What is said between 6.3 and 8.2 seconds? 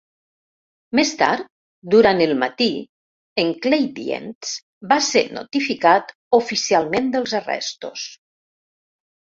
oficialment dels arrestos.